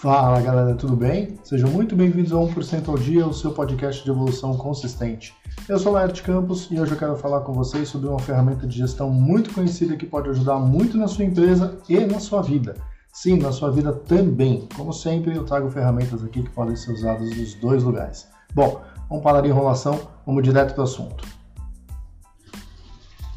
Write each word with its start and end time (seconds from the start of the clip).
Fala 0.00 0.40
galera, 0.40 0.76
tudo 0.76 0.94
bem? 0.94 1.36
Sejam 1.42 1.68
muito 1.70 1.96
bem-vindos 1.96 2.30
a 2.30 2.36
1% 2.36 2.88
ao 2.88 2.96
Dia, 2.96 3.26
o 3.26 3.34
seu 3.34 3.50
podcast 3.50 4.04
de 4.04 4.08
evolução 4.08 4.56
consistente. 4.56 5.34
Eu 5.68 5.76
sou 5.76 5.90
Laerte 5.90 6.22
Campos 6.22 6.68
e 6.70 6.80
hoje 6.80 6.92
eu 6.92 6.96
quero 6.96 7.16
falar 7.16 7.40
com 7.40 7.52
vocês 7.52 7.88
sobre 7.88 8.06
uma 8.08 8.20
ferramenta 8.20 8.64
de 8.64 8.78
gestão 8.78 9.10
muito 9.10 9.52
conhecida 9.52 9.96
que 9.96 10.06
pode 10.06 10.30
ajudar 10.30 10.60
muito 10.60 10.96
na 10.96 11.08
sua 11.08 11.24
empresa 11.24 11.76
e 11.88 11.98
na 11.98 12.20
sua 12.20 12.42
vida. 12.42 12.76
Sim, 13.12 13.38
na 13.38 13.50
sua 13.50 13.72
vida 13.72 13.92
também. 13.92 14.68
Como 14.76 14.92
sempre, 14.92 15.34
eu 15.34 15.42
trago 15.42 15.68
ferramentas 15.68 16.22
aqui 16.22 16.44
que 16.44 16.50
podem 16.50 16.76
ser 16.76 16.92
usadas 16.92 17.36
nos 17.36 17.54
dois 17.54 17.82
lugares. 17.82 18.28
Bom, 18.54 18.80
vamos 19.08 19.24
parar 19.24 19.40
de 19.40 19.48
enrolação, 19.48 19.98
vamos 20.24 20.44
direto 20.44 20.74
para 20.74 20.82
o 20.82 20.84
assunto. 20.84 21.26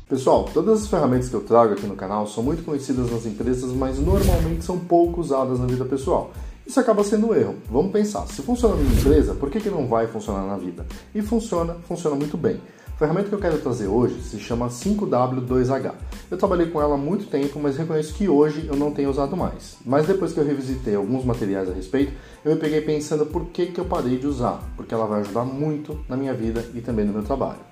Pessoal, 0.08 0.44
todas 0.54 0.84
as 0.84 0.88
ferramentas 0.88 1.30
que 1.30 1.36
eu 1.36 1.42
trago 1.42 1.74
aqui 1.74 1.88
no 1.88 1.96
canal 1.96 2.28
são 2.28 2.44
muito 2.44 2.64
conhecidas 2.64 3.10
nas 3.10 3.26
empresas, 3.26 3.72
mas 3.72 3.98
normalmente 3.98 4.64
são 4.64 4.78
pouco 4.78 5.22
usadas 5.22 5.58
na 5.58 5.66
vida 5.66 5.86
pessoal. 5.86 6.32
Isso 6.66 6.80
acaba 6.80 7.04
sendo 7.04 7.28
um 7.28 7.36
erro. 7.36 7.56
Vamos 7.70 7.92
pensar, 7.92 8.26
se 8.28 8.42
funciona 8.42 8.76
na 8.76 8.84
empresa, 8.84 9.34
por 9.34 9.50
que, 9.50 9.60
que 9.60 9.70
não 9.70 9.88
vai 9.88 10.08
funcionar 10.08 10.46
na 10.46 10.58
vida? 10.58 10.86
E 11.14 11.22
funciona, 11.22 11.76
funciona 11.88 12.16
muito 12.16 12.38
bem. 12.38 12.62
A 12.88 12.98
ferramenta 12.98 13.30
que 13.30 13.36
eu 13.36 13.40
quero 13.40 13.58
trazer 13.58 13.88
hoje 13.88 14.22
se 14.22 14.40
chama 14.40 14.68
5W2H. 14.68 15.92
Eu 16.30 16.38
trabalhei 16.38 16.68
com 16.68 16.80
ela 16.80 16.94
há 16.94 16.98
muito 16.98 17.26
tempo, 17.26 17.60
mas 17.60 17.76
reconheço 17.76 18.14
que 18.14 18.30
hoje 18.30 18.68
eu 18.68 18.76
não 18.76 18.92
tenho 18.92 19.10
usado 19.10 19.36
mais. 19.36 19.78
Mas 19.84 20.06
depois 20.06 20.34
que 20.34 20.40
eu 20.40 20.46
revisitei 20.46 20.94
alguns 20.94 21.26
materiais 21.26 21.68
a 21.68 21.74
respeito, 21.74 22.14
eu 22.46 22.54
me 22.54 22.60
peguei 22.60 22.82
pensando 22.82 23.26
por 23.26 23.48
que, 23.48 23.68
que 23.68 23.80
eu 23.80 23.86
parei 23.86 24.20
de 24.20 24.28
usar, 24.28 24.62
porque 24.78 24.94
ela 24.94 25.08
vai 25.08 25.22
ajudar 25.22 25.44
muito 25.44 26.00
na 26.08 26.16
minha 26.16 26.34
vida 26.34 26.64
e 26.76 26.82
também 26.82 27.04
no 27.04 27.14
meu 27.14 27.24
trabalho. 27.24 27.71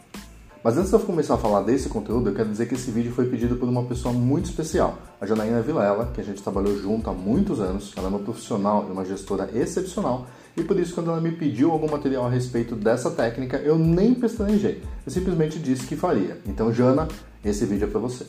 Mas 0.62 0.78
antes 0.78 0.90
de 0.90 0.96
eu 0.96 1.00
começar 1.00 1.36
a 1.36 1.38
falar 1.38 1.62
desse 1.62 1.88
conteúdo, 1.88 2.30
eu 2.30 2.36
quero 2.36 2.50
dizer 2.50 2.68
que 2.68 2.76
esse 2.76 2.92
vídeo 2.92 3.14
foi 3.14 3.26
pedido 3.28 3.56
por 3.56 3.70
uma 3.70 3.84
pessoa 3.84 4.14
muito 4.14 4.46
especial, 4.46 4.98
a 5.22 5.26
Janaína 5.26 5.62
Vilela, 5.62 6.12
que 6.14 6.20
a 6.20 6.24
gente 6.24 6.44
trabalhou 6.44 6.78
junto 6.78 7.10
há 7.10 7.14
muitos 7.14 7.62
anos. 7.62 7.94
Ela 7.96 8.08
é 8.08 8.10
uma 8.10 8.20
profissional 8.20 8.86
e 8.90 8.92
uma 8.92 9.06
gestora 9.06 9.50
excepcional, 9.54 10.28
e 10.58 10.64
por 10.64 10.78
isso, 10.78 10.94
quando 10.94 11.10
ela 11.10 11.22
me 11.22 11.32
pediu 11.32 11.72
algum 11.72 11.90
material 11.90 12.26
a 12.26 12.30
respeito 12.30 12.76
dessa 12.76 13.10
técnica, 13.10 13.56
eu 13.58 13.80
nem 13.80 14.14
pestanejei. 14.14 14.84
Eu 15.06 15.12
simplesmente 15.12 15.58
disse 15.58 15.88
que 15.88 15.96
faria. 15.96 16.38
Então, 16.46 16.74
Jana, 16.74 17.08
esse 17.46 17.66
vídeo 17.66 17.88
é 17.88 17.90
para 17.90 18.00
você. 18.02 18.26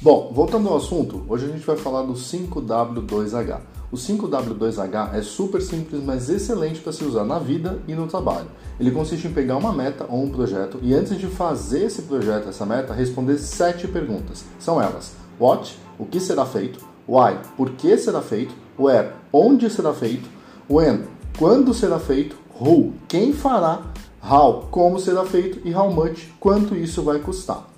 Bom, 0.00 0.32
voltando 0.32 0.68
ao 0.68 0.76
assunto, 0.76 1.24
hoje 1.28 1.44
a 1.44 1.48
gente 1.48 1.66
vai 1.66 1.76
falar 1.76 2.02
do 2.02 2.14
5W2H. 2.14 3.60
O 3.92 3.96
5W2H 3.96 5.14
é 5.14 5.22
super 5.22 5.60
simples, 5.60 6.02
mas 6.02 6.30
excelente 6.30 6.80
para 6.80 6.92
se 6.92 7.04
usar 7.04 7.24
na 7.24 7.38
vida 7.38 7.78
e 7.86 7.94
no 7.94 8.06
trabalho. 8.06 8.48
Ele 8.78 8.90
consiste 8.90 9.26
em 9.26 9.32
pegar 9.32 9.56
uma 9.56 9.72
meta 9.72 10.06
ou 10.08 10.22
um 10.22 10.30
projeto 10.30 10.78
e 10.82 10.92
antes 10.92 11.18
de 11.18 11.26
fazer 11.26 11.84
esse 11.84 12.02
projeto, 12.02 12.48
essa 12.48 12.66
meta, 12.66 12.92
responder 12.92 13.38
sete 13.38 13.88
perguntas. 13.88 14.44
São 14.58 14.80
elas: 14.80 15.12
What? 15.40 15.78
O 15.98 16.04
que 16.04 16.20
será 16.20 16.44
feito? 16.44 16.84
Why? 17.08 17.38
Por 17.56 17.70
que 17.70 17.96
será 17.96 18.20
feito? 18.20 18.54
Where? 18.78 19.10
Onde 19.32 19.70
será 19.70 19.94
feito? 19.94 20.28
When? 20.68 21.04
Quando 21.38 21.72
será 21.72 21.98
feito? 21.98 22.36
Who? 22.60 22.92
Quem 23.08 23.32
fará? 23.32 23.82
How? 24.22 24.68
Como 24.70 24.98
será 24.98 25.24
feito? 25.24 25.66
E 25.66 25.74
how 25.74 25.90
much? 25.90 26.28
Quanto 26.40 26.74
isso 26.74 27.02
vai 27.02 27.18
custar? 27.18 27.75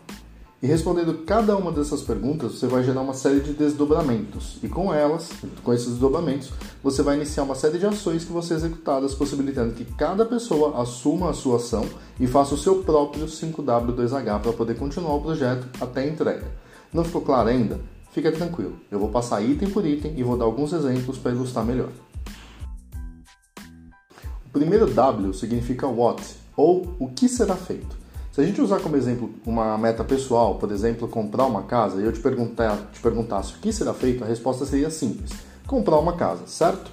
E 0.60 0.66
respondendo 0.66 1.24
cada 1.24 1.56
uma 1.56 1.70
dessas 1.70 2.02
perguntas, 2.02 2.54
você 2.54 2.66
vai 2.66 2.82
gerar 2.82 3.02
uma 3.02 3.14
série 3.14 3.38
de 3.38 3.52
desdobramentos. 3.52 4.58
E 4.60 4.68
com 4.68 4.92
elas, 4.92 5.30
com 5.62 5.72
esses 5.72 5.86
desdobramentos, 5.86 6.50
você 6.82 7.00
vai 7.00 7.14
iniciar 7.14 7.44
uma 7.44 7.54
série 7.54 7.78
de 7.78 7.86
ações 7.86 8.24
que 8.24 8.32
vão 8.32 8.42
ser 8.42 8.54
executadas, 8.54 9.14
possibilitando 9.14 9.74
que 9.74 9.84
cada 9.84 10.26
pessoa 10.26 10.82
assuma 10.82 11.30
a 11.30 11.32
sua 11.32 11.58
ação 11.58 11.86
e 12.18 12.26
faça 12.26 12.56
o 12.56 12.58
seu 12.58 12.82
próprio 12.82 13.26
5W2H 13.26 14.40
para 14.40 14.52
poder 14.52 14.76
continuar 14.76 15.14
o 15.14 15.22
projeto 15.22 15.68
até 15.80 16.00
a 16.00 16.08
entrega. 16.08 16.46
Não 16.92 17.04
ficou 17.04 17.20
claro 17.20 17.50
ainda? 17.50 17.80
Fica 18.10 18.32
tranquilo, 18.32 18.80
eu 18.90 18.98
vou 18.98 19.10
passar 19.10 19.40
item 19.42 19.70
por 19.70 19.86
item 19.86 20.14
e 20.16 20.24
vou 20.24 20.36
dar 20.36 20.46
alguns 20.46 20.72
exemplos 20.72 21.18
para 21.18 21.30
ilustrar 21.30 21.64
melhor. 21.64 21.90
O 24.46 24.50
primeiro 24.50 24.86
W 24.92 25.32
significa 25.34 25.86
what, 25.86 26.20
ou 26.56 26.96
o 26.98 27.08
que 27.08 27.28
será 27.28 27.54
feito. 27.54 27.97
Se 28.38 28.42
a 28.42 28.46
gente 28.46 28.60
usar 28.60 28.78
como 28.78 28.94
exemplo 28.94 29.30
uma 29.44 29.76
meta 29.76 30.04
pessoal, 30.04 30.54
por 30.54 30.70
exemplo, 30.70 31.08
comprar 31.08 31.44
uma 31.44 31.64
casa, 31.64 32.00
e 32.00 32.04
eu 32.04 32.12
te, 32.12 32.20
perguntar, 32.20 32.88
te 32.92 33.00
perguntasse 33.00 33.54
o 33.54 33.58
que 33.58 33.72
será 33.72 33.92
feito, 33.92 34.22
a 34.22 34.28
resposta 34.28 34.64
seria 34.64 34.90
simples: 34.90 35.32
comprar 35.66 35.98
uma 35.98 36.12
casa, 36.12 36.46
certo? 36.46 36.88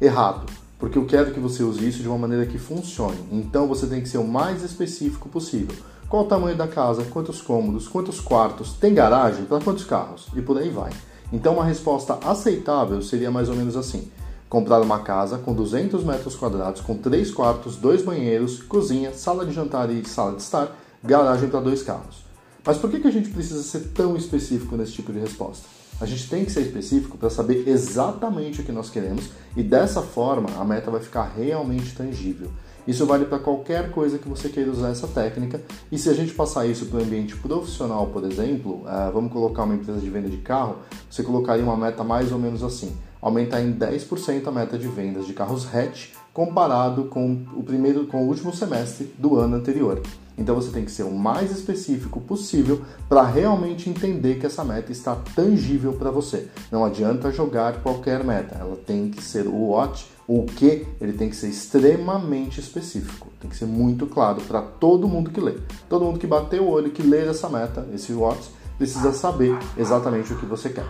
Errado, 0.00 0.46
porque 0.78 0.96
eu 0.96 1.04
quero 1.04 1.32
que 1.32 1.40
você 1.40 1.64
use 1.64 1.84
isso 1.84 2.00
de 2.00 2.06
uma 2.06 2.16
maneira 2.16 2.46
que 2.46 2.58
funcione. 2.58 3.18
Então 3.32 3.66
você 3.66 3.88
tem 3.88 4.02
que 4.02 4.08
ser 4.08 4.18
o 4.18 4.24
mais 4.24 4.62
específico 4.62 5.28
possível. 5.28 5.74
Qual 6.08 6.22
o 6.22 6.28
tamanho 6.28 6.56
da 6.56 6.68
casa, 6.68 7.02
quantos 7.06 7.42
cômodos, 7.42 7.88
quantos 7.88 8.20
quartos, 8.20 8.74
tem 8.74 8.94
garagem, 8.94 9.46
para 9.46 9.60
quantos 9.64 9.82
carros 9.82 10.28
e 10.36 10.40
por 10.40 10.56
aí 10.58 10.70
vai. 10.70 10.92
Então 11.32 11.54
uma 11.54 11.64
resposta 11.64 12.20
aceitável 12.24 13.02
seria 13.02 13.32
mais 13.32 13.48
ou 13.48 13.56
menos 13.56 13.76
assim: 13.76 14.12
comprar 14.48 14.80
uma 14.80 15.00
casa 15.00 15.38
com 15.38 15.52
200 15.52 16.04
metros 16.04 16.36
quadrados, 16.36 16.80
com 16.80 16.96
3 16.96 17.32
quartos, 17.32 17.74
2 17.74 18.02
banheiros, 18.02 18.62
cozinha, 18.62 19.12
sala 19.12 19.44
de 19.44 19.52
jantar 19.52 19.90
e 19.90 20.08
sala 20.08 20.36
de 20.36 20.42
estar 20.42 20.83
garagem 21.04 21.48
para 21.48 21.60
dois 21.60 21.82
carros. 21.82 22.24
Mas 22.64 22.78
por 22.78 22.90
que, 22.90 22.98
que 22.98 23.08
a 23.08 23.12
gente 23.12 23.28
precisa 23.28 23.62
ser 23.62 23.90
tão 23.94 24.16
específico 24.16 24.74
nesse 24.76 24.92
tipo 24.92 25.12
de 25.12 25.18
resposta? 25.18 25.66
A 26.00 26.06
gente 26.06 26.28
tem 26.28 26.44
que 26.44 26.50
ser 26.50 26.62
específico 26.62 27.16
para 27.16 27.30
saber 27.30 27.68
exatamente 27.68 28.60
o 28.60 28.64
que 28.64 28.72
nós 28.72 28.90
queremos 28.90 29.30
e 29.56 29.62
dessa 29.62 30.02
forma 30.02 30.48
a 30.58 30.64
meta 30.64 30.90
vai 30.90 31.00
ficar 31.00 31.32
realmente 31.36 31.94
tangível. 31.94 32.50
Isso 32.86 33.06
vale 33.06 33.24
para 33.24 33.38
qualquer 33.38 33.90
coisa 33.90 34.18
que 34.18 34.28
você 34.28 34.48
queira 34.48 34.70
usar 34.70 34.90
essa 34.90 35.06
técnica. 35.06 35.60
E 35.90 35.98
se 35.98 36.08
a 36.10 36.12
gente 36.12 36.34
passar 36.34 36.66
isso 36.66 36.86
para 36.86 36.98
o 36.98 37.02
ambiente 37.02 37.36
profissional, 37.36 38.08
por 38.08 38.24
exemplo, 38.24 38.82
uh, 38.82 39.12
vamos 39.12 39.32
colocar 39.32 39.62
uma 39.62 39.74
empresa 39.74 40.00
de 40.00 40.10
venda 40.10 40.28
de 40.28 40.38
carro, 40.38 40.78
você 41.08 41.22
colocaria 41.22 41.64
uma 41.64 41.76
meta 41.76 42.04
mais 42.04 42.30
ou 42.32 42.38
menos 42.38 42.62
assim: 42.62 42.94
aumentar 43.22 43.62
em 43.62 43.72
10% 43.72 44.46
a 44.46 44.50
meta 44.50 44.76
de 44.76 44.88
vendas 44.88 45.26
de 45.26 45.32
carros 45.32 45.66
hatch 45.72 46.10
comparado 46.32 47.04
com 47.04 47.46
o 47.54 47.62
primeiro, 47.62 48.06
com 48.06 48.24
o 48.24 48.28
último 48.28 48.54
semestre 48.54 49.14
do 49.16 49.36
ano 49.36 49.56
anterior. 49.56 50.02
Então 50.36 50.54
você 50.54 50.70
tem 50.70 50.84
que 50.84 50.90
ser 50.90 51.04
o 51.04 51.12
mais 51.12 51.50
específico 51.50 52.20
possível 52.20 52.82
para 53.08 53.22
realmente 53.22 53.88
entender 53.88 54.38
que 54.38 54.46
essa 54.46 54.64
meta 54.64 54.90
está 54.90 55.14
tangível 55.34 55.92
para 55.92 56.10
você. 56.10 56.48
Não 56.70 56.84
adianta 56.84 57.30
jogar 57.30 57.82
qualquer 57.82 58.24
meta, 58.24 58.56
ela 58.58 58.76
tem 58.76 59.10
que 59.10 59.22
ser 59.22 59.46
o 59.46 59.70
what, 59.70 60.06
o 60.26 60.44
que, 60.44 60.86
ele 61.00 61.12
tem 61.12 61.28
que 61.28 61.36
ser 61.36 61.48
extremamente 61.48 62.58
específico. 62.58 63.28
Tem 63.40 63.48
que 63.48 63.56
ser 63.56 63.66
muito 63.66 64.06
claro 64.06 64.40
para 64.42 64.60
todo 64.60 65.08
mundo 65.08 65.30
que 65.30 65.40
lê. 65.40 65.54
Todo 65.88 66.04
mundo 66.04 66.18
que 66.18 66.26
bateu 66.26 66.64
o 66.64 66.70
olho, 66.70 66.90
que 66.90 67.02
lê 67.02 67.26
essa 67.28 67.48
meta, 67.48 67.86
esse 67.94 68.12
what, 68.12 68.40
precisa 68.76 69.12
saber 69.12 69.56
exatamente 69.76 70.32
o 70.32 70.38
que 70.38 70.46
você 70.46 70.68
quer. 70.68 70.86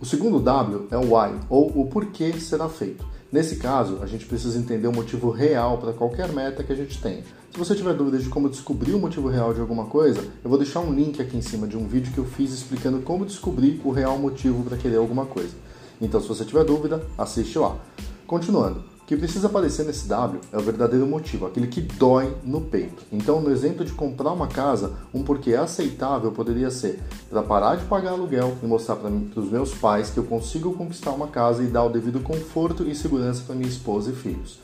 O 0.00 0.06
segundo 0.06 0.38
W 0.40 0.86
é 0.90 0.96
o 0.96 1.14
why, 1.14 1.34
ou 1.48 1.80
o 1.80 1.86
porquê 1.86 2.32
será 2.34 2.68
feito. 2.68 3.13
Nesse 3.34 3.56
caso, 3.56 3.98
a 4.00 4.06
gente 4.06 4.26
precisa 4.26 4.56
entender 4.56 4.86
o 4.86 4.92
motivo 4.92 5.28
real 5.28 5.78
para 5.78 5.92
qualquer 5.92 6.32
meta 6.32 6.62
que 6.62 6.72
a 6.72 6.76
gente 6.76 7.02
tenha. 7.02 7.24
Se 7.50 7.58
você 7.58 7.74
tiver 7.74 7.92
dúvidas 7.92 8.22
de 8.22 8.28
como 8.28 8.48
descobrir 8.48 8.94
o 8.94 8.98
motivo 9.00 9.26
real 9.26 9.52
de 9.52 9.60
alguma 9.60 9.86
coisa, 9.86 10.20
eu 10.44 10.48
vou 10.48 10.56
deixar 10.56 10.78
um 10.78 10.94
link 10.94 11.20
aqui 11.20 11.36
em 11.36 11.42
cima 11.42 11.66
de 11.66 11.76
um 11.76 11.88
vídeo 11.88 12.12
que 12.12 12.18
eu 12.18 12.24
fiz 12.24 12.52
explicando 12.52 13.00
como 13.00 13.26
descobrir 13.26 13.80
o 13.84 13.90
real 13.90 14.16
motivo 14.20 14.62
para 14.62 14.76
querer 14.76 14.98
alguma 14.98 15.26
coisa. 15.26 15.52
Então, 16.00 16.20
se 16.20 16.28
você 16.28 16.44
tiver 16.44 16.62
dúvida, 16.62 17.04
assiste 17.18 17.58
lá. 17.58 17.76
Continuando, 18.24 18.84
que 19.06 19.16
precisa 19.16 19.48
aparecer 19.48 19.84
nesse 19.84 20.08
W 20.08 20.40
é 20.52 20.56
o 20.56 20.62
verdadeiro 20.62 21.06
motivo, 21.06 21.46
aquele 21.46 21.66
que 21.66 21.80
dói 21.80 22.34
no 22.42 22.60
peito. 22.60 23.02
Então, 23.12 23.40
no 23.40 23.50
exemplo 23.50 23.84
de 23.84 23.92
comprar 23.92 24.32
uma 24.32 24.46
casa, 24.46 24.92
um 25.12 25.22
porquê 25.22 25.54
aceitável 25.54 26.32
poderia 26.32 26.70
ser 26.70 27.00
para 27.28 27.42
parar 27.42 27.76
de 27.76 27.84
pagar 27.84 28.12
aluguel 28.12 28.56
e 28.62 28.66
mostrar 28.66 28.96
para 28.96 29.10
os 29.10 29.50
meus 29.50 29.74
pais 29.74 30.10
que 30.10 30.18
eu 30.18 30.24
consigo 30.24 30.72
conquistar 30.72 31.10
uma 31.10 31.28
casa 31.28 31.62
e 31.62 31.66
dar 31.66 31.84
o 31.84 31.90
devido 31.90 32.20
conforto 32.20 32.84
e 32.84 32.94
segurança 32.94 33.42
para 33.46 33.54
minha 33.54 33.68
esposa 33.68 34.10
e 34.10 34.14
filhos. 34.14 34.60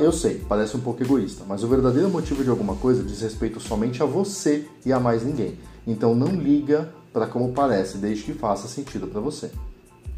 Eu 0.00 0.12
sei, 0.12 0.42
parece 0.48 0.76
um 0.76 0.80
pouco 0.80 1.02
egoísta, 1.02 1.44
mas 1.46 1.62
o 1.62 1.68
verdadeiro 1.68 2.08
motivo 2.08 2.42
de 2.42 2.48
alguma 2.48 2.76
coisa 2.76 3.02
diz 3.02 3.20
respeito 3.20 3.60
somente 3.60 4.02
a 4.02 4.06
você 4.06 4.66
e 4.86 4.92
a 4.92 4.98
mais 4.98 5.22
ninguém. 5.22 5.58
Então 5.86 6.14
não 6.14 6.28
liga 6.28 6.88
para 7.12 7.26
como 7.26 7.52
parece, 7.52 7.98
desde 7.98 8.24
que 8.24 8.32
faça 8.32 8.66
sentido 8.66 9.06
para 9.06 9.20
você. 9.20 9.50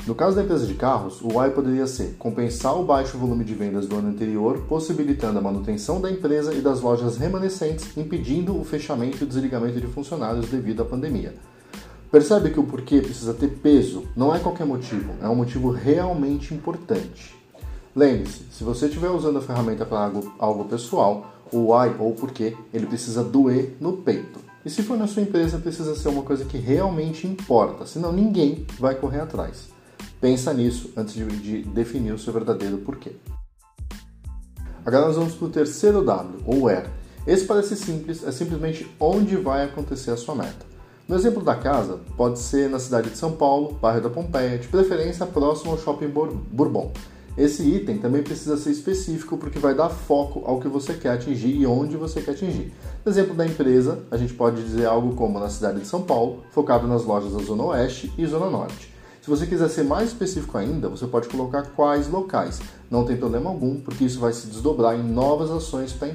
No 0.06 0.14
caso 0.14 0.36
da 0.36 0.44
empresa 0.44 0.64
de 0.64 0.74
carros, 0.74 1.20
o 1.20 1.36
why 1.36 1.50
poderia 1.50 1.84
ser 1.84 2.14
compensar 2.16 2.78
o 2.78 2.84
baixo 2.84 3.18
volume 3.18 3.44
de 3.44 3.54
vendas 3.54 3.88
do 3.88 3.96
ano 3.96 4.10
anterior, 4.10 4.60
possibilitando 4.68 5.36
a 5.36 5.42
manutenção 5.42 6.00
da 6.00 6.08
empresa 6.08 6.54
e 6.54 6.60
das 6.60 6.80
lojas 6.80 7.16
remanescentes, 7.16 7.96
impedindo 7.96 8.56
o 8.56 8.64
fechamento 8.64 9.18
e 9.20 9.24
o 9.24 9.26
desligamento 9.26 9.80
de 9.80 9.86
funcionários 9.88 10.46
devido 10.46 10.82
à 10.82 10.84
pandemia. 10.84 11.34
Percebe 12.08 12.50
que 12.50 12.60
o 12.60 12.62
porquê 12.62 13.00
precisa 13.00 13.34
ter 13.34 13.48
peso 13.48 14.04
não 14.16 14.32
é 14.32 14.38
qualquer 14.38 14.64
motivo, 14.64 15.12
é 15.20 15.28
um 15.28 15.34
motivo 15.34 15.70
realmente 15.70 16.54
importante. 16.54 17.34
Lembre-se, 17.94 18.44
se 18.52 18.62
você 18.62 18.86
estiver 18.86 19.10
usando 19.10 19.38
a 19.38 19.42
ferramenta 19.42 19.84
para 19.84 20.04
algo, 20.04 20.32
algo 20.38 20.64
pessoal, 20.66 21.32
o 21.50 21.72
why 21.72 21.92
ou 21.98 22.12
porquê, 22.12 22.56
ele 22.72 22.86
precisa 22.86 23.24
doer 23.24 23.76
no 23.80 23.94
peito. 23.94 24.38
E 24.64 24.70
se 24.70 24.84
for 24.84 24.96
na 24.96 25.08
sua 25.08 25.22
empresa, 25.22 25.58
precisa 25.58 25.96
ser 25.96 26.10
uma 26.10 26.22
coisa 26.22 26.44
que 26.44 26.58
realmente 26.58 27.26
importa, 27.26 27.86
senão 27.86 28.12
ninguém 28.12 28.64
vai 28.78 28.94
correr 28.94 29.20
atrás. 29.20 29.74
Pensa 30.20 30.52
nisso 30.52 30.90
antes 30.96 31.14
de, 31.14 31.24
de 31.26 31.62
definir 31.62 32.12
o 32.12 32.18
seu 32.18 32.32
verdadeiro 32.32 32.78
porquê. 32.78 33.12
Agora 34.84 35.06
nós 35.06 35.16
vamos 35.16 35.34
para 35.34 35.46
o 35.46 35.50
terceiro 35.50 36.04
W, 36.04 36.38
ou 36.46 36.62
where. 36.62 36.88
Esse 37.26 37.44
parece 37.44 37.74
simples, 37.74 38.22
é 38.24 38.30
simplesmente 38.30 38.88
onde 39.00 39.36
vai 39.36 39.64
acontecer 39.64 40.12
a 40.12 40.16
sua 40.16 40.34
meta. 40.34 40.64
No 41.08 41.16
exemplo 41.16 41.42
da 41.42 41.54
casa, 41.54 42.00
pode 42.16 42.38
ser 42.38 42.68
na 42.68 42.78
cidade 42.78 43.10
de 43.10 43.18
São 43.18 43.32
Paulo, 43.32 43.74
bairro 43.80 44.00
da 44.00 44.10
Pompeia, 44.10 44.58
de 44.58 44.68
preferência 44.68 45.26
próximo 45.26 45.72
ao 45.72 45.78
Shopping 45.78 46.08
Bourbon. 46.08 46.92
Esse 47.36 47.62
item 47.62 47.98
também 47.98 48.22
precisa 48.22 48.56
ser 48.56 48.70
específico 48.70 49.36
porque 49.36 49.58
vai 49.58 49.74
dar 49.74 49.90
foco 49.90 50.42
ao 50.46 50.58
que 50.58 50.68
você 50.68 50.94
quer 50.94 51.10
atingir 51.10 51.54
e 51.54 51.66
onde 51.66 51.96
você 51.96 52.22
quer 52.22 52.30
atingir. 52.30 52.72
No 53.04 53.12
exemplo 53.12 53.34
da 53.34 53.46
empresa, 53.46 54.00
a 54.10 54.16
gente 54.16 54.32
pode 54.32 54.62
dizer 54.62 54.86
algo 54.86 55.14
como 55.14 55.38
na 55.38 55.50
cidade 55.50 55.80
de 55.80 55.86
São 55.86 56.02
Paulo, 56.02 56.44
focado 56.50 56.88
nas 56.88 57.04
lojas 57.04 57.34
da 57.34 57.42
Zona 57.42 57.64
Oeste 57.64 58.10
e 58.16 58.26
Zona 58.26 58.48
Norte. 58.48 58.95
Se 59.26 59.30
você 59.30 59.44
quiser 59.44 59.68
ser 59.68 59.82
mais 59.82 60.10
específico 60.10 60.56
ainda, 60.56 60.88
você 60.88 61.04
pode 61.04 61.26
colocar 61.28 61.64
quais 61.74 62.06
locais. 62.06 62.60
Não 62.88 63.04
tem 63.04 63.16
problema 63.16 63.50
algum, 63.50 63.80
porque 63.80 64.04
isso 64.04 64.20
vai 64.20 64.32
se 64.32 64.46
desdobrar 64.46 64.94
em 64.94 65.02
novas 65.02 65.50
ações 65.50 65.92
para 65.92 66.06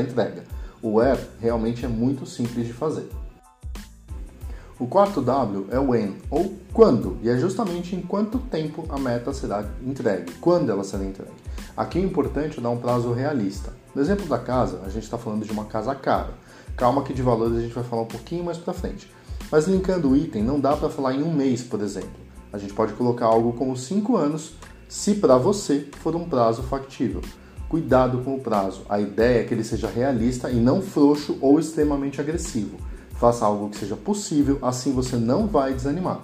entrega. 0.00 0.42
O 0.82 0.94
where 0.94 1.20
realmente 1.40 1.84
é 1.84 1.88
muito 1.88 2.26
simples 2.26 2.66
de 2.66 2.72
fazer. 2.72 3.08
O 4.76 4.88
quarto 4.88 5.22
W 5.22 5.68
é 5.70 5.78
o 5.78 5.90
when, 5.90 6.16
ou 6.28 6.52
quando, 6.72 7.16
e 7.22 7.30
é 7.30 7.38
justamente 7.38 7.94
em 7.94 8.02
quanto 8.02 8.40
tempo 8.40 8.84
a 8.88 8.98
meta 8.98 9.32
será 9.32 9.64
entregue, 9.86 10.32
quando 10.40 10.72
ela 10.72 10.82
será 10.82 11.04
entregue. 11.04 11.30
Aqui 11.76 12.00
é 12.00 12.02
importante 12.02 12.60
dar 12.60 12.70
um 12.70 12.78
prazo 12.78 13.12
realista. 13.12 13.72
No 13.94 14.02
exemplo 14.02 14.26
da 14.26 14.36
casa, 14.36 14.80
a 14.84 14.88
gente 14.88 15.04
está 15.04 15.16
falando 15.16 15.46
de 15.46 15.52
uma 15.52 15.66
casa 15.66 15.94
cara. 15.94 16.34
Calma 16.76 17.04
que 17.04 17.14
de 17.14 17.22
valores 17.22 17.56
a 17.56 17.60
gente 17.60 17.74
vai 17.74 17.84
falar 17.84 18.02
um 18.02 18.06
pouquinho 18.06 18.42
mais 18.42 18.58
para 18.58 18.74
frente. 18.74 19.08
Mas 19.48 19.68
linkando 19.68 20.10
o 20.10 20.16
item, 20.16 20.42
não 20.42 20.58
dá 20.58 20.76
para 20.76 20.90
falar 20.90 21.14
em 21.14 21.22
um 21.22 21.32
mês, 21.32 21.62
por 21.62 21.80
exemplo. 21.80 22.26
A 22.52 22.58
gente 22.58 22.72
pode 22.72 22.92
colocar 22.94 23.26
algo 23.26 23.52
como 23.52 23.76
5 23.76 24.16
anos, 24.16 24.54
se 24.88 25.14
para 25.14 25.36
você 25.36 25.86
for 26.00 26.16
um 26.16 26.28
prazo 26.28 26.62
factível. 26.62 27.20
Cuidado 27.68 28.18
com 28.24 28.36
o 28.36 28.40
prazo. 28.40 28.82
A 28.88 28.98
ideia 28.98 29.40
é 29.40 29.44
que 29.44 29.52
ele 29.52 29.62
seja 29.62 29.88
realista 29.88 30.50
e 30.50 30.56
não 30.56 30.80
frouxo 30.80 31.36
ou 31.40 31.60
extremamente 31.60 32.20
agressivo. 32.20 32.78
Faça 33.18 33.44
algo 33.44 33.68
que 33.68 33.76
seja 33.76 33.96
possível, 33.96 34.58
assim 34.62 34.92
você 34.92 35.16
não 35.16 35.46
vai 35.46 35.74
desanimar. 35.74 36.20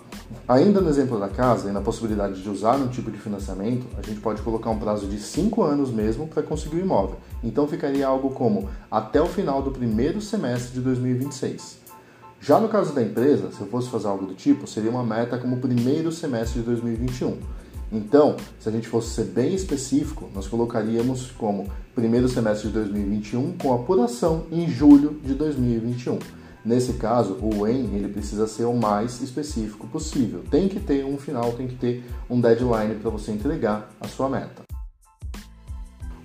Ainda 0.47 0.81
no 0.81 0.89
exemplo 0.89 1.19
da 1.19 1.29
casa 1.29 1.69
e 1.69 1.73
na 1.73 1.81
possibilidade 1.81 2.41
de 2.41 2.49
usar 2.49 2.77
um 2.77 2.87
tipo 2.87 3.11
de 3.11 3.19
financiamento, 3.19 3.85
a 3.99 4.03
gente 4.03 4.21
pode 4.21 4.41
colocar 4.43 4.71
um 4.71 4.79
prazo 4.79 5.07
de 5.07 5.19
5 5.19 5.63
anos 5.63 5.91
mesmo 5.91 6.29
para 6.29 6.43
conseguir 6.43 6.77
o 6.77 6.81
imóvel. 6.81 7.17
Então 7.43 7.67
ficaria 7.67 8.07
algo 8.07 8.31
como 8.31 8.71
até 8.91 9.21
o 9.21 9.27
final 9.27 9.61
do 9.61 9.73
primeiro 9.73 10.21
semestre 10.21 10.73
de 10.73 10.81
2026. 10.81 11.79
Já 12.45 12.61
no 12.61 12.69
caso 12.69 12.93
da 12.93 13.03
empresa, 13.03 13.51
se 13.51 13.63
eu 13.63 13.67
fosse 13.69 13.89
fazer 13.89 14.07
algo 14.07 14.27
do 14.27 14.35
tipo, 14.35 14.67
seria 14.67 14.91
uma 14.91 15.03
meta 15.03 15.39
como 15.39 15.57
primeiro 15.57 16.13
semestre 16.13 16.61
de 16.61 16.67
2021. 16.67 17.39
Então, 17.91 18.37
se 18.61 18.69
a 18.69 18.73
gente 18.73 18.87
fosse 18.87 19.15
ser 19.15 19.25
bem 19.25 19.55
específico, 19.55 20.29
nós 20.35 20.47
colocaríamos 20.47 21.31
como 21.31 21.71
primeiro 21.95 22.29
semestre 22.29 22.69
de 22.69 22.75
2021 22.75 23.53
com 23.57 23.73
apuração 23.73 24.45
em 24.53 24.69
julho 24.69 25.19
de 25.25 25.33
2021. 25.33 26.19
Nesse 26.63 26.93
caso, 26.95 27.39
o 27.41 27.63
when 27.63 27.95
ele 27.95 28.09
precisa 28.09 28.47
ser 28.47 28.65
o 28.65 28.75
mais 28.75 29.23
específico 29.23 29.87
possível. 29.87 30.45
Tem 30.51 30.69
que 30.69 30.79
ter 30.79 31.03
um 31.03 31.17
final, 31.17 31.53
tem 31.53 31.67
que 31.67 31.77
ter 31.77 32.05
um 32.29 32.39
deadline 32.39 32.97
para 32.97 33.09
você 33.09 33.33
entregar 33.33 33.89
a 33.99 34.07
sua 34.07 34.29
meta. 34.29 34.65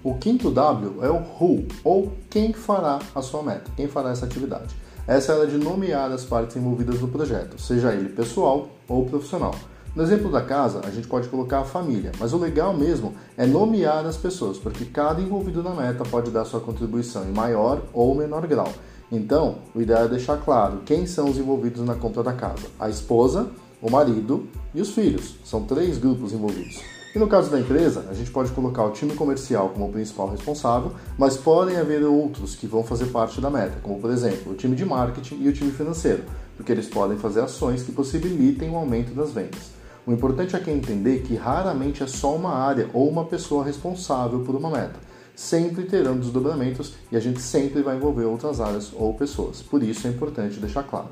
O 0.04 0.16
quinto 0.16 0.51
W 0.51 1.01
é 1.01 1.10
o 1.10 1.21
who, 1.39 1.66
ou 1.81 2.12
quem 2.30 2.51
fará 2.51 3.00
a 3.16 3.21
sua 3.21 3.42
meta, 3.42 3.71
quem 3.77 3.88
fará 3.88 4.10
essa 4.10 4.25
atividade. 4.25 4.75
Essa 5.10 5.34
é 5.34 5.42
a 5.42 5.46
de 5.46 5.58
nomear 5.58 6.12
as 6.12 6.24
partes 6.24 6.56
envolvidas 6.56 7.02
no 7.02 7.08
projeto, 7.08 7.60
seja 7.60 7.92
ele 7.92 8.10
pessoal 8.10 8.70
ou 8.88 9.08
profissional. 9.08 9.56
No 9.96 10.04
exemplo 10.04 10.32
da 10.32 10.40
casa, 10.40 10.82
a 10.86 10.92
gente 10.92 11.08
pode 11.08 11.28
colocar 11.30 11.62
a 11.62 11.66
família, 11.66 12.12
mas 12.20 12.32
o 12.32 12.38
legal 12.38 12.78
mesmo 12.78 13.16
é 13.36 13.44
nomear 13.44 14.06
as 14.06 14.16
pessoas, 14.16 14.60
porque 14.60 14.86
cada 14.86 15.20
envolvido 15.20 15.64
na 15.64 15.72
meta 15.72 16.04
pode 16.04 16.30
dar 16.30 16.46
sua 16.46 16.60
contribuição 16.60 17.28
em 17.28 17.32
maior 17.32 17.82
ou 17.92 18.14
menor 18.14 18.46
grau. 18.46 18.72
Então, 19.12 19.56
o 19.74 19.82
ideal 19.82 20.04
é 20.04 20.08
deixar 20.08 20.38
claro 20.38 20.84
quem 20.86 21.08
são 21.08 21.28
os 21.28 21.40
envolvidos 21.40 21.84
na 21.84 21.96
compra 21.96 22.22
da 22.22 22.34
casa: 22.34 22.68
a 22.80 22.88
esposa, 22.88 23.48
o 23.82 23.90
marido 23.90 24.48
e 24.76 24.80
os 24.80 24.92
filhos. 24.92 25.38
São 25.44 25.64
três 25.64 25.98
grupos 25.98 26.34
envolvidos. 26.34 26.99
E 27.14 27.18
no 27.18 27.28
caso 27.28 27.50
da 27.50 27.60
empresa, 27.60 28.06
a 28.10 28.14
gente 28.14 28.30
pode 28.30 28.52
colocar 28.52 28.84
o 28.84 28.92
time 28.92 29.16
comercial 29.16 29.70
como 29.70 29.88
o 29.88 29.92
principal 29.92 30.30
responsável, 30.30 30.92
mas 31.18 31.38
podem 31.38 31.78
haver 31.78 32.04
outros 32.04 32.56
que 32.56 32.68
vão 32.68 32.84
fazer 32.84 33.08
parte 33.08 33.42
da 33.42 33.50
meta, 33.50 33.80
como 33.82 34.00
por 34.00 34.12
exemplo 34.12 34.52
o 34.52 34.56
time 34.56 34.76
de 34.76 34.86
marketing 34.86 35.40
e 35.42 35.50
o 35.50 35.54
time 35.54 35.72
financeiro, 35.72 36.24
porque 36.56 36.72
eles 36.72 36.88
podem 36.88 37.18
fazer 37.18 37.42
ações 37.42 37.82
que 37.82 37.92
possibilitem 37.92 38.70
o 38.70 38.76
aumento 38.76 39.14
das 39.14 39.32
vendas. 39.32 39.72
O 40.06 40.12
importante 40.12 40.56
é 40.56 40.72
entender 40.72 41.24
que 41.24 41.36
raramente 41.36 42.04
é 42.04 42.08
só 42.08 42.36
uma 42.36 42.54
área 42.54 42.90
ou 42.94 43.10
uma 43.10 43.26
pessoa 43.26 43.64
responsável 43.64 44.42
por 44.42 44.56
uma 44.56 44.70
meta 44.70 45.10
sempre 45.40 45.86
terão 45.86 46.18
desdobramentos 46.18 46.96
e 47.10 47.16
a 47.16 47.20
gente 47.20 47.40
sempre 47.40 47.82
vai 47.82 47.96
envolver 47.96 48.26
outras 48.26 48.60
áreas 48.60 48.92
ou 48.94 49.14
pessoas. 49.14 49.62
Por 49.62 49.82
isso 49.82 50.06
é 50.06 50.10
importante 50.10 50.60
deixar 50.60 50.84
claro. 50.84 51.08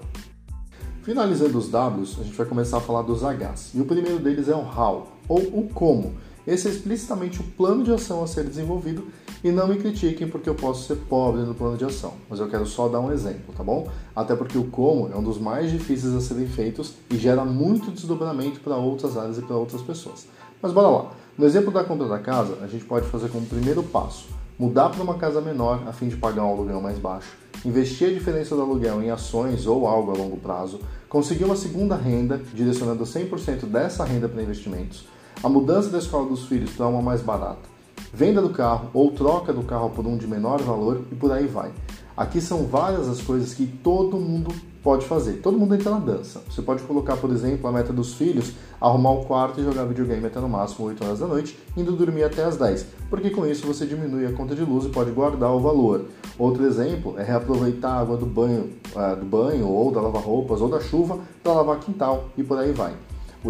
Finalizando 1.02 1.58
os 1.58 1.70
Ws, 1.70 2.20
a 2.20 2.24
gente 2.24 2.36
vai 2.36 2.46
começar 2.46 2.78
a 2.78 2.82
falar 2.82 3.04
dos 3.04 3.22
Hs. 3.22 3.72
E 3.74 3.80
o 3.80 3.86
primeiro 3.86 4.20
deles 4.20 4.50
é 4.50 4.54
o 4.54 4.60
how, 4.60 5.08
ou 5.28 5.40
o 5.40 5.70
como. 5.74 6.14
Esse 6.46 6.68
é 6.68 6.72
explicitamente 6.72 7.42
o 7.42 7.44
plano 7.44 7.84
de 7.84 7.92
ação 7.92 8.24
a 8.24 8.28
ser 8.28 8.46
desenvolvido 8.46 9.06
e 9.44 9.52
não 9.52 9.68
me 9.68 9.78
critiquem 9.78 10.28
porque 10.28 10.50
eu 10.50 10.56
posso 10.56 10.88
ser 10.88 10.96
pobre 10.96 11.42
no 11.42 11.54
plano 11.54 11.78
de 11.78 11.84
ação, 11.84 12.14
mas 12.30 12.40
eu 12.40 12.48
quero 12.48 12.66
só 12.66 12.88
dar 12.88 13.02
um 13.02 13.12
exemplo, 13.12 13.54
tá 13.56 13.64
bom? 13.64 13.90
Até 14.16 14.36
porque 14.36 14.58
o 14.58 14.64
como 14.66 15.12
é 15.12 15.16
um 15.18 15.24
dos 15.24 15.38
mais 15.38 15.70
difíceis 15.70 16.16
a 16.16 16.22
serem 16.22 16.48
feitos 16.48 16.94
e 17.10 17.18
gera 17.18 17.44
muito 17.44 17.92
desdobramento 17.92 18.62
para 18.62 18.78
outras 18.78 19.18
áreas 19.18 19.38
e 19.38 19.42
para 19.42 19.58
outras 19.58 19.82
pessoas. 19.82 20.28
Mas 20.62 20.72
bora 20.72 20.88
lá. 20.88 21.12
No 21.38 21.46
exemplo 21.46 21.72
da 21.72 21.84
compra 21.84 22.08
da 22.08 22.20
casa, 22.20 22.58
a 22.62 22.68
gente 22.68 22.86
pode 22.86 23.08
fazer 23.08 23.30
como 23.30 23.46
primeiro 23.46 23.84
passo 23.84 24.28
mudar 24.58 24.90
para 24.90 25.04
uma 25.04 25.16
casa 25.16 25.40
menor 25.40 25.84
a 25.88 25.94
fim 25.94 26.08
de 26.08 26.18
pagar 26.18 26.44
um 26.44 26.50
aluguel 26.50 26.82
mais 26.82 26.98
baixo, 26.98 27.38
investir 27.64 28.10
a 28.10 28.14
diferença 28.14 28.56
do 28.56 28.62
aluguel 28.62 29.02
em 29.04 29.12
ações 29.12 29.68
ou 29.68 29.88
algo 29.88 30.12
a 30.12 30.16
longo 30.16 30.38
prazo, 30.38 30.80
conseguir 31.08 31.44
uma 31.44 31.56
segunda 31.56 31.96
renda, 31.96 32.42
direcionando 32.54 33.04
100% 33.04 33.66
dessa 33.66 34.04
renda 34.04 34.28
para 34.28 34.42
investimentos, 34.42 35.06
a 35.44 35.50
mudança 35.50 35.90
da 35.90 36.00
escola 36.00 36.28
dos 36.28 36.46
filhos 36.48 36.72
para 36.72 36.88
uma 36.88 37.02
mais 37.02 37.22
barata, 37.22 37.70
venda 38.14 38.42
do 38.42 38.50
carro 38.50 38.90
ou 38.94 39.12
troca 39.12 39.54
do 39.54 39.64
carro 39.64 39.90
por 39.92 40.06
um 40.06 40.18
de 40.18 40.28
menor 40.28 40.62
valor 40.62 41.02
e 41.12 41.16
por 41.16 41.32
aí 41.32 41.46
vai. 41.46 41.72
Aqui 42.16 42.42
são 42.42 42.66
várias 42.66 43.08
as 43.08 43.22
coisas 43.22 43.54
que 43.54 43.68
todo 43.68 44.18
mundo 44.18 44.52
pode 44.82 45.06
fazer. 45.06 45.34
Todo 45.34 45.56
mundo 45.56 45.76
entra 45.76 45.92
na 45.92 46.00
dança. 46.00 46.42
Você 46.50 46.64
pode 46.64 46.82
colocar, 46.84 47.18
por 47.18 47.30
exemplo, 47.30 47.68
a 47.68 47.72
meta 47.72 47.94
dos 47.94 48.16
filhos, 48.16 48.54
arrumar 48.82 49.12
o 49.12 49.26
quarto 49.26 49.62
e 49.62 49.64
jogar 49.64 49.84
videogame 49.84 50.26
até 50.26 50.40
no 50.40 50.50
máximo 50.50 50.88
8 50.88 51.04
horas 51.04 51.20
da 51.20 51.28
noite, 51.28 51.60
indo 51.76 51.92
dormir 51.92 52.24
até 52.24 52.44
as 52.44 52.58
10, 52.58 52.88
porque 53.10 53.30
com 53.30 53.46
isso 53.46 53.68
você 53.68 53.86
diminui 53.86 54.26
a 54.26 54.32
conta 54.32 54.56
de 54.56 54.64
luz 54.64 54.86
e 54.86 54.90
pode 54.90 55.12
guardar 55.12 55.52
o 55.52 55.60
valor. 55.60 56.06
Outro 56.40 56.66
exemplo 56.66 57.20
é 57.20 57.24
reaproveitar 57.24 57.92
a 57.92 58.00
água 58.00 58.18
do 58.18 58.26
banho, 58.26 58.72
uh, 58.96 59.16
do 59.16 59.26
banho 59.26 59.68
ou 59.68 59.92
da 59.92 60.02
lava-roupas 60.02 60.60
ou 60.62 60.70
da 60.70 60.80
chuva 60.80 61.20
para 61.44 61.54
lavar 61.54 61.80
quintal 61.80 62.30
e 62.36 62.44
por 62.44 62.58
aí 62.58 62.72
vai. 62.72 62.96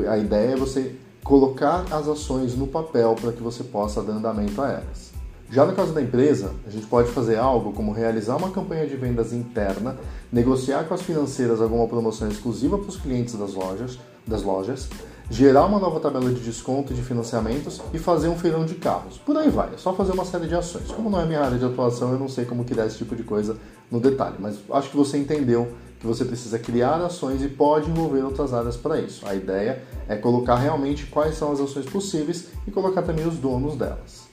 A 0.10 0.18
ideia 0.18 0.54
é 0.54 0.56
você 0.58 0.96
colocar 1.24 1.86
as 1.92 2.08
ações 2.08 2.56
no 2.56 2.68
papel 2.68 3.16
para 3.20 3.32
que 3.32 3.42
você 3.42 3.64
possa 3.64 4.02
dar 4.02 4.14
andamento 4.14 4.62
a 4.62 4.70
elas. 4.70 5.12
Já 5.50 5.66
no 5.66 5.74
caso 5.74 5.94
da 5.94 6.02
empresa, 6.02 6.52
a 6.66 6.70
gente 6.70 6.86
pode 6.88 7.10
fazer 7.10 7.38
algo 7.38 7.72
como 7.72 7.94
realizar 7.94 8.36
uma 8.36 8.52
campanha 8.52 8.86
de 8.86 8.98
vendas 8.98 9.32
interna, 9.32 9.98
negociar 10.32 10.84
com 10.84 10.94
as 10.94 11.02
financeiras 11.02 11.62
alguma 11.62 11.88
promoção 11.88 12.28
exclusiva 12.28 12.78
para 12.78 12.90
os 12.90 12.98
clientes 12.98 13.34
das 13.36 13.54
lojas, 13.54 13.98
das 14.26 14.44
lojas, 14.44 14.90
gerar 15.30 15.66
uma 15.66 15.80
nova 15.80 16.00
tabela 16.00 16.32
de 16.32 16.40
desconto 16.40 16.94
e 16.94 16.96
de 16.96 17.02
financiamentos 17.02 17.82
e 17.94 18.00
fazer 18.00 18.30
um 18.30 18.38
feirão 18.38 18.66
de 18.66 18.76
carros. 18.76 19.18
Por 19.18 19.38
aí 19.38 19.50
vai, 19.50 19.74
é 19.74 19.78
só 19.78 19.94
fazer 19.94 20.14
uma 20.14 20.26
série 20.26 20.48
de 20.48 20.56
ações. 20.56 20.90
Como 20.92 21.10
não 21.10 21.20
é 21.20 21.26
minha 21.26 21.42
área 21.42 21.58
de 21.58 21.66
atuação, 21.66 22.12
eu 22.12 22.20
não 22.20 22.30
sei 22.30 22.46
como 22.46 22.64
criar 22.64 22.86
esse 22.86 22.98
tipo 22.98 23.16
de 23.16 23.24
coisa 23.24 23.58
no 23.92 24.00
detalhe, 24.00 24.36
mas 24.40 24.58
acho 24.72 24.90
que 24.90 24.98
você 24.98 25.18
entendeu 25.18 25.72
que 26.00 26.06
você 26.06 26.24
precisa 26.24 26.60
criar 26.60 27.02
ações 27.02 27.42
e 27.42 27.48
pode 27.48 27.90
envolver 27.90 28.24
outras 28.24 28.54
áreas 28.54 28.78
para 28.78 29.00
isso. 29.00 29.28
A 29.28 29.34
ideia 29.34 29.84
é 30.08 30.16
colocar 30.16 30.56
realmente 30.56 31.08
quais 31.08 31.36
são 31.36 31.52
as 31.52 31.60
ações 31.60 31.86
possíveis 31.86 32.50
e 32.68 32.72
colocar 32.72 33.02
também 33.02 33.28
os 33.28 33.38
donos 33.38 33.76
delas. 33.76 34.28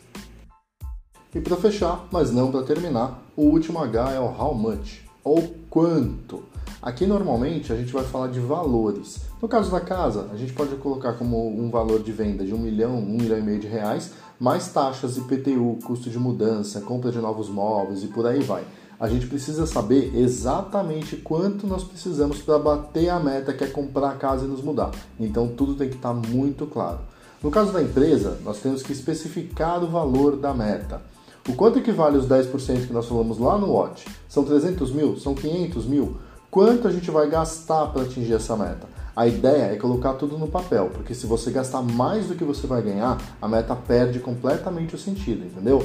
E 1.35 1.41
para 1.41 1.57
fechar, 1.57 2.07
mas 2.13 2.31
não 2.31 2.51
para 2.53 2.63
terminar, 2.63 3.21
o 3.37 3.43
último 3.43 3.83
H 3.83 4.13
é 4.13 4.21
o 4.21 4.25
how 4.25 4.55
much, 4.55 5.01
ou 5.25 5.55
quanto. 5.69 6.45
Aqui 6.85 7.07
normalmente 7.07 7.73
a 7.73 7.77
gente 7.77 7.91
vai 7.91 8.05
falar 8.05 8.27
de 8.27 8.39
valores. 8.39 9.23
No 9.41 9.49
caso 9.49 9.71
da 9.71 9.81
casa, 9.81 10.29
a 10.31 10.37
gente 10.37 10.53
pode 10.53 10.77
colocar 10.77 11.15
como 11.15 11.49
um 11.49 11.71
valor 11.71 12.03
de 12.03 12.13
venda 12.13 12.45
de 12.45 12.53
um 12.53 12.59
milhão, 12.59 12.99
um 12.99 13.17
milhão 13.17 13.39
e 13.39 13.43
meio 13.43 13.59
de 13.59 13.67
reais, 13.67 14.11
mais 14.39 14.69
taxas 14.69 15.17
IPTU, 15.17 15.79
custo 15.83 16.11
de 16.11 16.19
mudança, 16.19 16.83
compra 16.83 17.11
de 17.11 17.17
novos 17.17 17.49
móveis 17.49 18.05
e 18.05 18.09
por 18.09 18.27
aí 18.27 18.41
vai. 18.41 18.65
A 19.01 19.09
gente 19.09 19.27
precisa 19.27 19.65
saber 19.65 20.15
exatamente 20.15 21.17
quanto 21.17 21.67
nós 21.67 21.83
precisamos 21.83 22.43
para 22.43 22.59
bater 22.59 23.09
a 23.09 23.19
meta 23.19 23.55
que 23.55 23.65
é 23.65 23.67
comprar 23.67 24.11
a 24.11 24.17
casa 24.17 24.45
e 24.45 24.49
nos 24.49 24.61
mudar. 24.61 24.91
Então 25.19 25.49
tudo 25.49 25.77
tem 25.77 25.89
que 25.89 25.97
estar 25.97 26.13
tá 26.13 26.29
muito 26.29 26.67
claro. 26.67 26.99
No 27.43 27.51
caso 27.51 27.73
da 27.73 27.81
empresa, 27.81 28.37
nós 28.45 28.61
temos 28.61 28.83
que 28.83 28.93
especificar 28.93 29.83
o 29.83 29.87
valor 29.87 30.37
da 30.37 30.53
meta. 30.53 31.01
O 31.49 31.55
quanto 31.55 31.79
equivale 31.79 32.19
os 32.19 32.27
10% 32.27 32.87
que 32.87 32.93
nós 32.93 33.07
falamos 33.07 33.39
lá 33.39 33.57
no 33.57 33.73
Watch? 33.73 34.07
São 34.29 34.45
300 34.45 34.91
mil? 34.93 35.19
São 35.19 35.35
500 35.35 35.87
mil? 35.87 36.17
Quanto 36.55 36.87
a 36.87 36.93
gente 36.93 37.11
vai 37.11 37.29
gastar 37.29 37.89
para 37.89 38.03
atingir 38.03 38.35
essa 38.35 38.57
meta? 38.57 38.87
A 39.17 39.27
ideia 39.27 39.73
é 39.73 39.77
colocar 39.77 40.13
tudo 40.13 40.39
no 40.39 40.47
papel, 40.47 40.89
porque 40.95 41.13
se 41.13 41.27
você 41.27 41.51
gastar 41.51 41.83
mais 41.83 42.29
do 42.29 42.37
que 42.37 42.45
você 42.45 42.65
vai 42.65 42.81
ganhar, 42.81 43.21
a 43.43 43.49
meta 43.49 43.75
perde 43.75 44.21
completamente 44.21 44.95
o 44.95 44.99
sentido, 44.99 45.45
entendeu? 45.45 45.85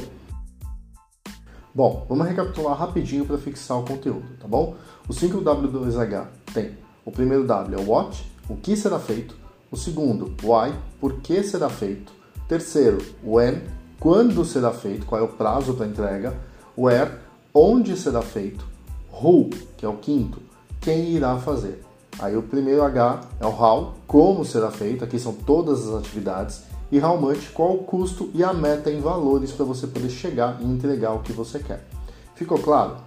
Bom, 1.74 2.06
vamos 2.08 2.28
recapitular 2.28 2.78
rapidinho 2.78 3.26
para 3.26 3.40
fixar 3.40 3.80
o 3.80 3.84
conteúdo, 3.84 4.28
tá 4.40 4.48
bom? 4.48 4.76
O 5.08 5.12
5W2H 5.12 6.28
tem 6.54 6.78
O 7.04 7.12
primeiro 7.12 7.48
W 7.48 7.80
é 7.80 7.82
o 7.82 7.90
what, 7.90 8.32
o 8.48 8.56
que 8.56 8.78
será 8.78 9.00
feito. 9.00 9.36
O 9.72 9.76
segundo, 9.76 10.36
why, 10.44 10.72
por 11.02 11.14
que 11.22 11.42
será 11.42 11.72
feito. 11.72 12.14
Terceiro, 12.48 13.00
when, 13.24 13.64
quando 14.00 14.46
será 14.46 14.72
feito, 14.72 15.08
qual 15.08 15.20
é 15.20 15.24
o 15.24 15.30
prazo 15.30 15.74
para 15.74 15.88
entrega. 15.88 16.38
Where, 16.78 17.14
onde 17.56 17.98
será 17.98 18.22
feito. 18.22 18.64
Who, 19.12 19.50
que 19.76 19.84
é 19.84 19.90
o 19.90 19.98
quinto, 19.98 20.40
quem 20.82 21.12
irá 21.12 21.38
fazer. 21.38 21.84
Aí 22.18 22.36
o 22.36 22.42
primeiro 22.42 22.84
H 22.84 23.22
é 23.40 23.46
o 23.46 23.50
how, 23.50 23.94
como 24.08 24.44
será 24.44 24.72
feito, 24.72 25.04
aqui 25.04 25.18
são 25.20 25.34
todas 25.34 25.88
as 25.88 25.96
atividades. 25.96 26.64
E 26.92 27.00
how 27.00 27.20
much, 27.20 27.52
qual 27.54 27.74
o 27.76 27.84
custo 27.84 28.30
e 28.34 28.44
a 28.44 28.52
meta 28.52 28.92
em 28.92 29.00
valores 29.00 29.52
para 29.52 29.66
você 29.66 29.86
poder 29.86 30.10
chegar 30.10 30.58
e 30.60 30.66
entregar 30.66 31.14
o 31.14 31.20
que 31.20 31.32
você 31.32 31.60
quer. 31.60 31.88
Ficou 32.36 32.58
claro? 32.58 32.98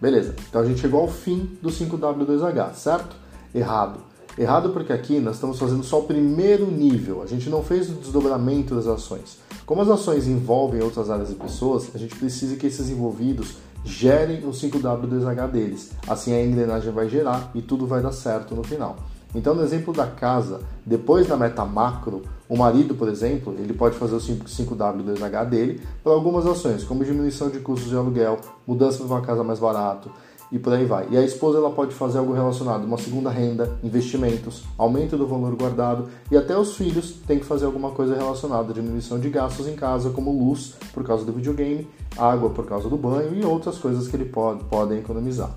Beleza, 0.00 0.34
então 0.48 0.60
a 0.60 0.64
gente 0.64 0.80
chegou 0.80 1.00
ao 1.00 1.08
fim 1.08 1.58
do 1.60 1.68
5W2H, 1.68 2.74
certo? 2.74 3.16
Errado. 3.54 4.00
Errado 4.38 4.70
porque 4.70 4.92
aqui 4.92 5.18
nós 5.18 5.34
estamos 5.34 5.58
fazendo 5.58 5.82
só 5.82 6.00
o 6.00 6.04
primeiro 6.04 6.70
nível, 6.70 7.22
a 7.22 7.26
gente 7.26 7.50
não 7.50 7.62
fez 7.62 7.90
o 7.90 7.94
desdobramento 7.94 8.74
das 8.74 8.86
ações. 8.86 9.38
Como 9.66 9.82
as 9.82 9.88
ações 9.88 10.26
envolvem 10.26 10.82
outras 10.82 11.10
áreas 11.10 11.30
e 11.30 11.34
pessoas, 11.34 11.90
a 11.94 11.98
gente 11.98 12.16
precisa 12.16 12.56
que 12.56 12.66
esses 12.66 12.88
envolvidos 12.88 13.56
gerem 13.84 14.46
o 14.46 14.50
5W2H 14.50 15.50
deles. 15.50 15.92
Assim 16.06 16.32
a 16.32 16.44
engrenagem 16.44 16.92
vai 16.92 17.08
gerar 17.08 17.50
e 17.54 17.62
tudo 17.62 17.86
vai 17.86 18.02
dar 18.02 18.12
certo 18.12 18.54
no 18.54 18.62
final. 18.62 18.96
Então, 19.34 19.54
no 19.54 19.62
exemplo 19.62 19.92
da 19.92 20.06
casa, 20.06 20.60
depois 20.84 21.26
da 21.26 21.36
meta 21.36 21.64
macro, 21.64 22.22
o 22.48 22.56
marido, 22.56 22.96
por 22.96 23.08
exemplo, 23.08 23.54
ele 23.58 23.72
pode 23.72 23.96
fazer 23.96 24.16
o 24.16 24.18
5W2H 24.18 25.48
dele 25.48 25.80
para 26.02 26.12
algumas 26.12 26.44
ações, 26.46 26.82
como 26.82 27.04
diminuição 27.04 27.48
de 27.48 27.60
custos 27.60 27.88
de 27.88 27.96
aluguel, 27.96 28.38
mudança 28.66 28.98
para 28.98 29.06
uma 29.06 29.20
casa 29.20 29.44
mais 29.44 29.60
barato, 29.60 30.10
e 30.50 30.58
por 30.58 30.72
aí 30.72 30.84
vai. 30.84 31.06
E 31.10 31.16
a 31.16 31.22
esposa 31.22 31.58
ela 31.58 31.70
pode 31.70 31.94
fazer 31.94 32.18
algo 32.18 32.32
relacionado 32.32 32.84
uma 32.84 32.98
segunda 32.98 33.30
renda, 33.30 33.78
investimentos, 33.82 34.64
aumento 34.76 35.16
do 35.16 35.26
valor 35.26 35.54
guardado 35.54 36.08
e 36.30 36.36
até 36.36 36.56
os 36.56 36.76
filhos 36.76 37.12
têm 37.26 37.38
que 37.38 37.44
fazer 37.44 37.66
alguma 37.66 37.90
coisa 37.92 38.16
relacionada 38.16 38.72
diminuição 38.72 39.18
de 39.18 39.30
gastos 39.30 39.68
em 39.68 39.76
casa, 39.76 40.10
como 40.10 40.32
luz 40.32 40.74
por 40.92 41.04
causa 41.04 41.24
do 41.24 41.32
videogame, 41.32 41.86
água 42.16 42.50
por 42.50 42.66
causa 42.66 42.88
do 42.88 42.96
banho 42.96 43.34
e 43.34 43.44
outras 43.44 43.78
coisas 43.78 44.08
que 44.08 44.16
ele 44.16 44.26
pode, 44.26 44.64
podem 44.64 44.98
economizar. 44.98 45.50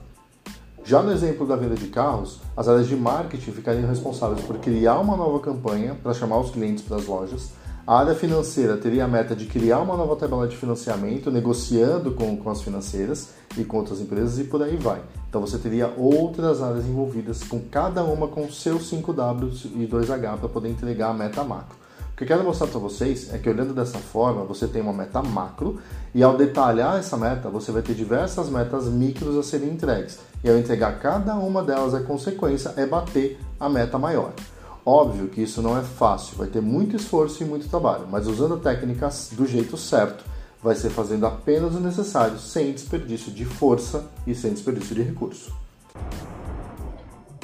Já 0.85 1.01
no 1.01 1.13
exemplo 1.13 1.47
da 1.47 1.55
venda 1.55 1.75
de 1.75 1.88
carros, 1.88 2.41
as 2.57 2.67
áreas 2.67 2.88
de 2.88 2.95
marketing 2.95 3.51
ficariam 3.51 3.88
responsáveis 3.88 4.41
por 4.41 4.57
criar 4.57 5.00
uma 5.00 5.15
nova 5.15 5.39
campanha 5.39 5.95
para 5.95 6.13
chamar 6.13 6.39
os 6.39 6.51
clientes 6.51 6.83
para 6.83 6.97
as 6.97 7.05
lojas, 7.05 7.51
a 7.85 7.99
área 7.99 8.15
financeira 8.15 8.77
teria 8.77 9.03
a 9.03 9.07
meta 9.07 9.35
de 9.35 9.45
criar 9.45 9.79
uma 9.79 9.97
nova 9.97 10.15
tabela 10.15 10.47
de 10.47 10.55
financiamento, 10.55 11.29
negociando 11.29 12.13
com, 12.13 12.37
com 12.37 12.49
as 12.49 12.61
financeiras 12.61 13.31
e 13.57 13.65
com 13.65 13.77
outras 13.77 13.99
empresas 13.99 14.39
e 14.39 14.45
por 14.45 14.63
aí 14.63 14.77
vai. 14.77 15.01
Então 15.27 15.41
você 15.41 15.57
teria 15.57 15.93
outras 15.97 16.61
áreas 16.61 16.85
envolvidas, 16.85 17.43
com 17.43 17.59
cada 17.59 18.01
uma 18.03 18.29
com 18.29 18.49
seus 18.49 18.89
5W 18.89 19.71
e 19.75 19.85
2H 19.85 20.37
para 20.37 20.47
poder 20.47 20.69
entregar 20.69 21.09
a 21.09 21.13
meta 21.13 21.43
macro. 21.43 21.75
O 22.13 22.15
que 22.15 22.23
eu 22.23 22.27
quero 22.27 22.43
mostrar 22.45 22.67
para 22.67 22.79
vocês 22.79 23.33
é 23.33 23.37
que 23.37 23.49
olhando 23.49 23.73
dessa 23.73 23.97
forma, 23.97 24.45
você 24.45 24.65
tem 24.65 24.81
uma 24.81 24.93
meta 24.93 25.21
macro 25.21 25.81
e 26.15 26.23
ao 26.23 26.37
detalhar 26.37 26.97
essa 26.97 27.17
meta, 27.17 27.49
você 27.49 27.69
vai 27.71 27.81
ter 27.81 27.95
diversas 27.95 28.49
metas 28.49 28.85
micros 28.85 29.35
a 29.35 29.43
serem 29.43 29.69
entregues. 29.69 30.19
E 30.41 30.49
ao 30.49 30.57
entregar 30.57 30.99
cada 30.99 31.35
uma 31.35 31.61
delas, 31.61 31.93
a 31.93 32.01
consequência 32.01 32.73
é 32.77 32.85
bater 32.85 33.37
a 33.59 33.67
meta 33.67 33.97
maior. 33.97 34.31
Óbvio 34.85 35.29
que 35.29 35.41
isso 35.41 35.61
não 35.61 35.77
é 35.77 35.81
fácil, 35.81 36.37
vai 36.37 36.47
ter 36.47 36.61
muito 36.61 36.97
esforço 36.97 37.41
e 37.41 37.45
muito 37.45 37.69
trabalho, 37.69 38.05
mas 38.11 38.27
usando 38.27 38.55
a 38.55 38.57
técnica 38.57 39.09
do 39.31 39.45
jeito 39.45 39.77
certo, 39.77 40.25
vai 40.61 40.75
ser 40.75 40.89
fazendo 40.89 41.25
apenas 41.25 41.73
o 41.73 41.79
necessário, 41.79 42.37
sem 42.37 42.73
desperdício 42.73 43.31
de 43.31 43.45
força 43.45 44.05
e 44.27 44.35
sem 44.35 44.51
desperdício 44.51 44.93
de 44.93 45.01
recurso. 45.01 45.53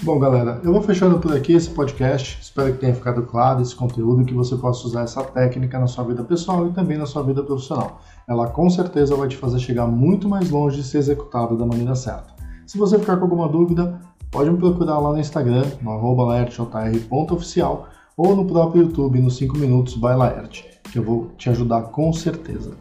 Bom, 0.01 0.17
galera, 0.17 0.60
eu 0.63 0.72
vou 0.72 0.81
fechando 0.81 1.19
por 1.19 1.36
aqui 1.36 1.53
esse 1.53 1.69
podcast. 1.69 2.39
Espero 2.41 2.72
que 2.72 2.79
tenha 2.79 2.96
ficado 2.96 3.22
claro 3.24 3.62
esse 3.62 3.75
conteúdo 3.75 4.22
e 4.22 4.25
que 4.25 4.34
você 4.34 4.55
possa 4.55 4.88
usar 4.88 5.01
essa 5.01 5.22
técnica 5.24 5.77
na 5.77 5.88
sua 5.88 6.05
vida 6.05 6.24
pessoal 6.24 6.67
e 6.67 6.72
também 6.72 6.98
na 6.98 7.05
sua 7.05 7.22
vida 7.22 7.43
profissional. 7.43 8.01
Ela 8.27 8.48
com 8.48 8.69
certeza 8.69 9.15
vai 9.15 9.27
te 9.27 9.36
fazer 9.36 9.60
chegar 9.60 9.88
muito 9.88 10.27
mais 10.27 10.50
longe 10.50 10.79
e 10.79 10.84
ser 10.84 11.00
executada 11.00 11.55
da 11.55 11.65
maneira 11.65 11.96
certa. 11.96 12.34
Se 12.65 12.77
você 12.77 12.98
ficar 12.98 13.17
com 13.17 13.24
alguma 13.24 13.50
dúvida, 13.50 14.00
pode 14.31 14.50
me 14.50 14.57
procurar 14.57 15.00
lá 15.00 15.12
no 15.12 15.19
Instagram, 15.19 15.65
no 15.81 15.91
arroba 15.91 16.25
laerteoficial, 16.25 17.89
ou 18.17 18.36
no 18.36 18.45
próprio 18.45 18.83
YouTube, 18.83 19.19
nos 19.19 19.38
5 19.38 19.57
minutos 19.57 19.95
by 19.95 20.15
Laerte, 20.15 20.65
que 20.91 21.00
eu 21.00 21.03
vou 21.03 21.31
te 21.38 21.50
ajudar 21.50 21.83
com 21.83 22.12
certeza. 22.12 22.71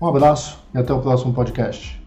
Um 0.00 0.06
abraço 0.06 0.58
e 0.74 0.78
até 0.78 0.92
o 0.92 1.00
próximo 1.00 1.32
podcast. 1.32 2.01